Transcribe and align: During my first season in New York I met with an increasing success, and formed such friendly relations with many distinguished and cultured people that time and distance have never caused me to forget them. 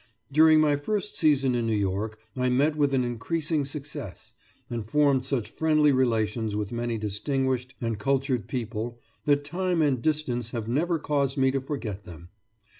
During 0.31 0.59
my 0.59 0.77
first 0.77 1.15
season 1.15 1.53
in 1.53 1.67
New 1.67 1.75
York 1.75 2.17
I 2.35 2.49
met 2.49 2.75
with 2.75 2.91
an 2.95 3.03
increasing 3.03 3.65
success, 3.65 4.33
and 4.67 4.83
formed 4.83 5.23
such 5.23 5.47
friendly 5.47 5.91
relations 5.91 6.55
with 6.55 6.71
many 6.71 6.97
distinguished 6.97 7.75
and 7.79 7.99
cultured 7.99 8.47
people 8.47 8.99
that 9.25 9.43
time 9.43 9.83
and 9.83 10.01
distance 10.01 10.49
have 10.49 10.67
never 10.67 10.97
caused 10.97 11.37
me 11.37 11.51
to 11.51 11.61
forget 11.61 12.03
them. 12.03 12.29